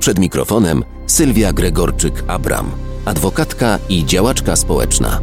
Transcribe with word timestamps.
Przed 0.00 0.18
mikrofonem 0.18 0.84
Sylwia 1.06 1.52
Gregorczyk-Abram, 1.52 2.64
adwokatka 3.04 3.78
i 3.88 4.06
działaczka 4.06 4.56
społeczna. 4.56 5.20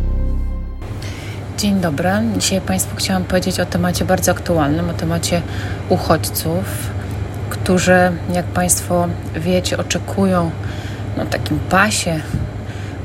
Dzień 1.57 1.81
dobry. 1.81 2.09
Dzisiaj 2.37 2.61
Państwu 2.61 2.95
chciałam 2.95 3.23
powiedzieć 3.23 3.59
o 3.59 3.65
temacie 3.65 4.05
bardzo 4.05 4.31
aktualnym, 4.31 4.89
o 4.89 4.93
temacie 4.93 5.41
uchodźców, 5.89 6.63
którzy, 7.49 8.11
jak 8.33 8.45
Państwo 8.45 9.07
wiecie, 9.35 9.77
oczekują 9.77 10.51
na 11.17 11.25
takim 11.25 11.59
pasie 11.59 12.21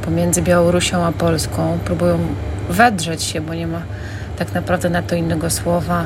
pomiędzy 0.03 0.43
Białorusią 0.43 1.05
a 1.05 1.13
Polską. 1.13 1.79
Próbują 1.85 2.19
wedrzeć 2.71 3.23
się, 3.23 3.41
bo 3.41 3.55
nie 3.55 3.67
ma 3.67 3.83
tak 4.39 4.55
naprawdę 4.55 4.91
na 4.91 5.03
to 5.03 5.15
innego 5.15 5.51
słowa, 5.51 6.05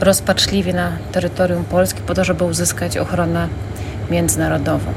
rozpaczliwie 0.00 0.72
na 0.72 0.92
terytorium 1.12 1.64
Polski 1.64 2.00
po 2.00 2.14
to, 2.14 2.24
żeby 2.24 2.44
uzyskać 2.44 2.96
ochronę 2.96 3.48
międzynarodową. 4.10 4.92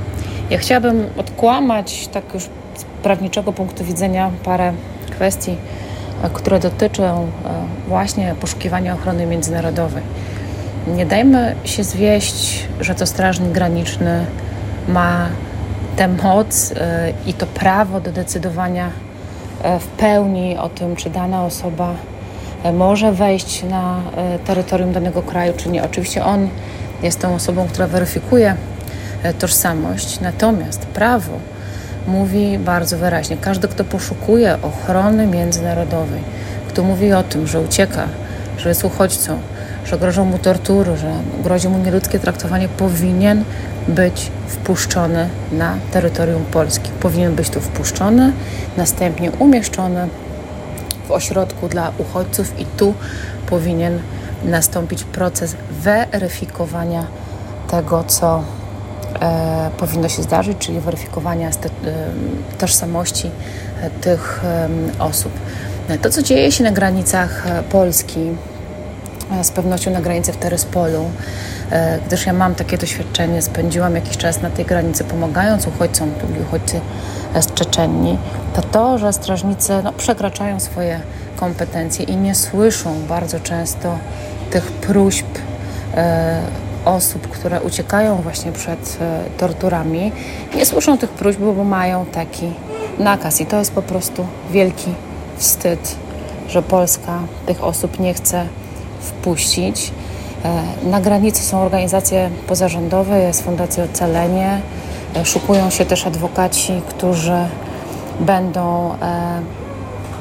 Ja 0.50 0.58
chciałabym 0.58 1.06
odkłamać, 1.18 2.08
tak 2.08 2.34
już 2.34 2.44
z 2.76 2.84
prawniczego 3.04 3.54
punktu 3.54 3.84
widzenia, 3.84 4.32
parę 4.44 4.74
kwestii, 5.10 5.56
e, 6.24 6.30
które 6.30 6.60
dotyczą 6.60 7.04
e, 7.04 7.28
właśnie 7.88 8.36
poszukiwania 8.42 8.94
ochrony 8.94 9.26
międzynarodowej. 9.26 10.04
Nie 10.88 11.06
dajmy 11.06 11.56
się 11.64 11.84
zwieść, 11.84 12.68
że 12.80 12.96
to 12.96 13.06
strażnik 13.06 13.52
graniczny 13.52 14.26
ma 14.88 15.28
tę 15.96 16.08
moc 16.08 16.72
e, 16.72 17.14
i 17.26 17.34
to 17.34 17.46
prawo 17.46 18.00
do 18.00 18.12
decydowania 18.12 18.90
w 19.80 19.88
pełni 19.88 20.58
o 20.58 20.70
tym, 20.70 20.96
czy 20.96 21.10
dana 21.10 21.46
osoba 21.46 21.94
może 22.74 23.12
wejść 23.12 23.64
na 23.64 24.02
terytorium 24.46 24.92
danego 24.92 25.22
kraju, 25.22 25.54
czy 25.58 25.70
nie. 25.70 25.84
Oczywiście 25.84 26.26
on 26.26 26.50
jest 27.04 27.20
tą 27.22 27.36
osobą, 27.36 27.68
która 27.68 27.88
weryfikuje 27.88 28.56
tożsamość. 29.40 30.20
Natomiast 30.20 30.80
prawo 30.80 31.40
mówi 32.08 32.60
bardzo 32.60 32.98
wyraźnie: 32.98 33.38
każdy, 33.38 33.68
kto 33.68 33.84
poszukuje 33.84 34.58
ochrony 34.62 35.28
międzynarodowej, 35.28 36.22
kto 36.70 36.84
mówi 36.84 37.14
o 37.14 37.24
tym, 37.24 37.48
że 37.48 37.62
ucieka, 37.62 38.08
że 38.58 38.70
jest 38.70 38.84
uchodźcą, 38.84 39.40
że 39.86 39.98
grożą 39.98 40.26
mu 40.26 40.38
tortury, 40.38 40.98
że 40.98 41.12
grozi 41.44 41.70
mu 41.70 41.78
nieludzkie 41.78 42.20
traktowanie, 42.20 42.70
powinien 42.70 43.44
być 43.88 44.32
wpuszczony 44.48 45.30
na 45.52 45.76
terytorium 45.92 46.46
Polski. 46.46 46.92
Powinien 47.00 47.36
być 47.36 47.50
tu 47.50 47.62
wpuszczony, 47.62 48.32
następnie 48.78 49.32
umieszczony 49.32 50.08
w 51.08 51.12
ośrodku 51.12 51.68
dla 51.68 51.92
uchodźców 51.98 52.60
i 52.60 52.66
tu 52.66 52.94
powinien 53.50 54.00
nastąpić 54.44 55.04
proces 55.04 55.56
weryfikowania 55.72 57.06
tego, 57.68 58.04
co 58.04 58.38
e, 58.38 58.67
powinno 59.78 60.10
się 60.10 60.24
zdarzyć, 60.24 60.58
czyli 60.58 60.80
weryfikowania 60.80 61.50
e, 61.50 61.52
tożsamości 62.58 63.32
e, 63.82 63.90
tych 63.90 64.42
e, 64.44 64.70
osób. 65.00 65.32
To, 66.02 66.10
co 66.10 66.22
dzieje 66.22 66.52
się 66.52 66.64
na 66.64 66.72
granicach 66.72 67.48
e, 67.48 67.64
Polski, 67.64 68.20
e, 69.32 69.44
z 69.44 69.52
pewnością 69.52 69.92
na 69.92 70.02
granicy 70.02 70.34
w 70.34 70.38
Teryspolu, 70.38 71.06
gdyż 72.08 72.26
ja 72.26 72.34
mam 72.34 72.56
takie 72.56 72.78
doświadczenie, 72.78 73.42
spędziłam 73.42 73.96
jakiś 73.96 74.18
czas 74.18 74.42
na 74.42 74.50
tej 74.50 74.66
granicy 74.66 75.04
pomagając 75.04 75.68
uchodźcom, 75.68 76.12
byli 76.28 76.42
uchodźcy 76.42 76.82
z 77.42 77.54
Czeczenii, 77.54 78.18
to 78.54 78.62
to, 78.62 78.98
że 78.98 79.14
strażnicy 79.14 79.74
no, 79.84 79.94
przekraczają 79.94 80.60
swoje 80.60 81.00
kompetencje 81.36 82.06
i 82.06 82.16
nie 82.16 82.36
słyszą 82.36 82.96
bardzo 83.10 83.40
często 83.40 83.98
tych 84.52 84.72
próśb 84.72 85.26
osób, 86.88 87.28
które 87.28 87.62
uciekają 87.62 88.16
właśnie 88.16 88.52
przed 88.52 88.98
e, 89.02 89.24
torturami, 89.38 90.12
nie 90.56 90.66
słyszą 90.66 90.98
tych 90.98 91.10
próśb, 91.10 91.40
bo 91.40 91.64
mają 91.64 92.06
taki 92.06 92.52
nakaz. 93.00 93.42
I 93.42 93.46
to 93.46 93.60
jest 93.60 93.72
po 93.72 93.82
prostu 93.82 94.26
wielki 94.52 94.94
wstyd, 95.38 95.96
że 96.48 96.62
Polska 96.62 97.20
tych 97.46 97.64
osób 97.64 98.00
nie 98.00 98.14
chce 98.14 98.46
wpuścić. 99.02 99.92
E, 100.44 100.90
na 100.90 101.02
granicy 101.02 101.44
są 101.44 101.62
organizacje 101.62 102.30
pozarządowe, 102.48 103.20
jest 103.20 103.44
Fundacja 103.44 103.84
Ocalenie. 103.84 104.62
E, 105.16 105.26
szukują 105.26 105.70
się 105.70 105.86
też 105.86 106.08
adwokaci, 106.08 106.82
którzy 106.90 107.38
będą 108.20 108.96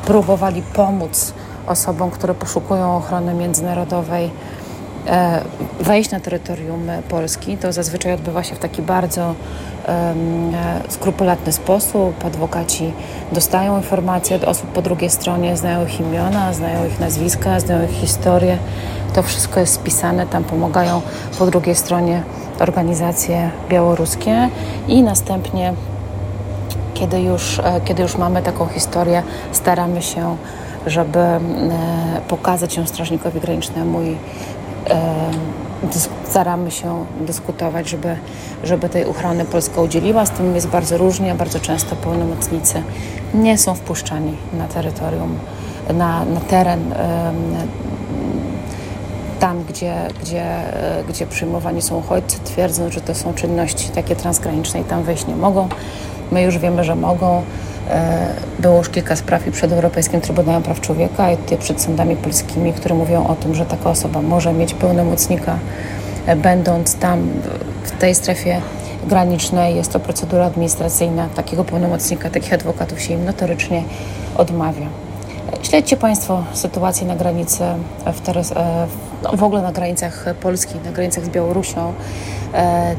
próbowali 0.06 0.62
pomóc 0.62 1.32
osobom, 1.66 2.10
które 2.10 2.34
poszukują 2.34 2.96
ochrony 2.96 3.34
międzynarodowej 3.34 4.30
wejść 5.80 6.10
na 6.10 6.20
terytorium 6.20 6.90
Polski, 7.08 7.56
to 7.56 7.72
zazwyczaj 7.72 8.12
odbywa 8.12 8.42
się 8.42 8.54
w 8.54 8.58
taki 8.58 8.82
bardzo 8.82 9.34
e, 9.88 10.14
skrupulatny 10.88 11.52
sposób. 11.52 12.24
Adwokaci 12.24 12.92
dostają 13.32 13.76
informacje 13.76 14.36
od 14.36 14.44
osób 14.44 14.66
po 14.66 14.82
drugiej 14.82 15.10
stronie, 15.10 15.56
znają 15.56 15.86
ich 15.86 16.00
imiona, 16.00 16.52
znają 16.52 16.86
ich 16.86 17.00
nazwiska, 17.00 17.60
znają 17.60 17.84
ich 17.84 17.90
historię. 17.90 18.58
To 19.14 19.22
wszystko 19.22 19.60
jest 19.60 19.74
spisane, 19.74 20.26
tam 20.26 20.44
pomagają 20.44 21.02
po 21.38 21.46
drugiej 21.46 21.74
stronie 21.74 22.22
organizacje 22.58 23.50
białoruskie 23.68 24.48
i 24.88 25.02
następnie, 25.02 25.74
kiedy 26.94 27.20
już, 27.20 27.58
e, 27.58 27.80
kiedy 27.84 28.02
już 28.02 28.16
mamy 28.16 28.42
taką 28.42 28.66
historię, 28.66 29.22
staramy 29.52 30.02
się 30.02 30.36
żeby 30.86 31.18
pokazać 32.28 32.76
ją 32.76 32.86
strażnikowi 32.86 33.40
granicznemu 33.40 34.02
i 34.02 34.16
staramy 36.24 36.70
się 36.70 37.06
dyskutować, 37.20 37.88
żeby, 37.88 38.16
żeby 38.64 38.88
tej 38.88 39.04
ochrony 39.04 39.44
Polska 39.44 39.80
udzieliła. 39.80 40.26
Z 40.26 40.30
tym 40.30 40.54
jest 40.54 40.68
bardzo 40.68 40.98
różnie, 40.98 41.34
bardzo 41.34 41.60
często 41.60 41.96
pełnomocnicy 41.96 42.82
nie 43.34 43.58
są 43.58 43.74
wpuszczani 43.74 44.36
na 44.58 44.68
terytorium, 44.68 45.38
na, 45.94 46.24
na 46.24 46.40
teren 46.40 46.94
tam, 49.40 49.64
gdzie, 49.64 49.94
gdzie, 50.22 50.44
gdzie 51.08 51.26
przyjmowani 51.26 51.82
są 51.82 51.96
uchodźcy, 51.96 52.38
twierdzą, 52.44 52.90
że 52.90 53.00
to 53.00 53.14
są 53.14 53.34
czynności 53.34 53.88
takie 53.88 54.16
transgraniczne 54.16 54.80
i 54.80 54.84
tam 54.84 55.02
wejść 55.02 55.26
nie 55.26 55.36
mogą. 55.36 55.68
My 56.32 56.42
już 56.42 56.58
wiemy, 56.58 56.84
że 56.84 56.96
mogą. 56.96 57.42
E, 57.90 58.34
było 58.58 58.76
już 58.78 58.88
kilka 58.88 59.16
spraw 59.16 59.46
i 59.46 59.50
przed 59.50 59.72
Europejskim 59.72 60.20
Trybunałem 60.20 60.62
Praw 60.62 60.80
Człowieka 60.80 61.32
i 61.32 61.36
przed 61.58 61.82
sądami 61.82 62.16
polskimi, 62.16 62.72
które 62.72 62.94
mówią 62.94 63.26
o 63.26 63.34
tym, 63.34 63.54
że 63.54 63.66
taka 63.66 63.90
osoba 63.90 64.22
może 64.22 64.52
mieć 64.52 64.74
pełnomocnika, 64.74 65.58
e, 66.26 66.36
będąc 66.36 66.94
tam 66.94 67.28
w 67.84 67.90
tej 67.90 68.14
strefie 68.14 68.60
granicznej. 69.06 69.76
Jest 69.76 69.92
to 69.92 70.00
procedura 70.00 70.46
administracyjna. 70.46 71.28
Takiego 71.34 71.64
pełnomocnika, 71.64 72.30
takich 72.30 72.52
adwokatów 72.52 73.00
się 73.00 73.14
im 73.14 73.24
notorycznie 73.24 73.82
odmawia. 74.36 74.86
Śledźcie 75.62 75.96
Państwo 75.96 76.44
sytuację 76.52 77.06
na 77.06 77.16
granicy, 77.16 77.64
w, 78.14 78.20
teraz, 78.20 78.52
e, 78.52 78.86
no, 79.22 79.36
w 79.36 79.42
ogóle 79.42 79.62
na 79.62 79.72
granicach 79.72 80.24
Polski, 80.40 80.74
na 80.84 80.92
granicach 80.92 81.24
z 81.24 81.28
Białorusią. 81.28 81.92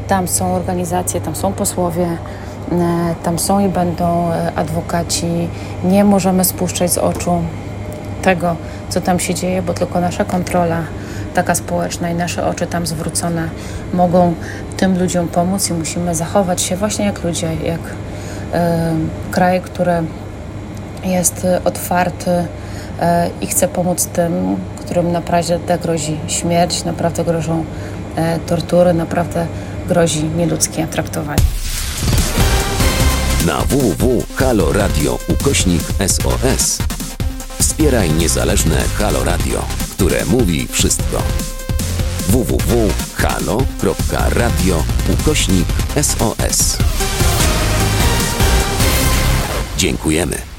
Tam 0.08 0.28
są 0.28 0.54
organizacje, 0.56 1.22
tam 1.22 1.36
są 1.36 1.54
posłowie, 1.54 2.08
E, 2.08 2.47
tam 3.24 3.40
są 3.40 3.60
i 3.60 3.70
będą 3.70 4.32
e, 4.32 4.52
adwokaci. 4.56 5.48
Nie 5.84 6.04
możemy 6.04 6.44
spuszczać 6.44 6.92
z 6.92 6.98
oczu 6.98 7.42
tego, 8.22 8.56
co 8.90 9.02
tam 9.02 9.20
się 9.20 9.34
dzieje, 9.34 9.62
bo 9.62 9.74
tylko 9.74 10.00
nasza 10.02 10.26
kontrola, 10.26 10.82
taka 11.34 11.56
społeczna 11.56 12.10
i 12.10 12.16
nasze 12.16 12.46
oczy 12.46 12.68
tam 12.68 12.88
zwrócone 12.88 13.50
mogą 13.94 14.34
tym 14.78 15.00
ludziom 15.00 15.28
pomóc 15.28 15.70
i 15.70 15.74
musimy 15.74 16.16
zachować 16.16 16.62
się 16.62 16.76
właśnie 16.76 17.06
jak 17.06 17.24
ludzie, 17.24 17.48
jak 17.64 17.80
e, 18.54 18.96
kraj, 19.32 19.62
który 19.62 19.94
jest 21.04 21.48
otwarty 21.66 22.32
e, 23.00 23.30
i 23.42 23.48
chce 23.48 23.68
pomóc 23.68 24.06
tym, 24.06 24.58
którym 24.80 25.12
naprawdę 25.12 25.78
grozi 25.78 26.18
śmierć, 26.28 26.84
naprawdę 26.84 27.24
grożą 27.24 27.66
e, 28.16 28.40
tortury, 28.40 28.94
naprawdę 28.94 29.46
grozi 29.88 30.24
nieludzkie 30.24 30.88
traktowanie 30.88 31.44
na 33.48 33.62
www.haloradio 33.62 35.20
ukośnik 35.28 35.82
SOS. 36.08 36.78
Wspieraj 37.60 38.12
niezależne 38.12 38.84
Halo 38.98 39.24
Radio, 39.24 39.66
które 39.92 40.26
mówi 40.26 40.68
wszystko. 40.72 41.24
www.halo.radio 42.28 42.84
ukośnik 45.14 45.68
SOS. 46.02 46.78
Dziękujemy. 49.78 50.57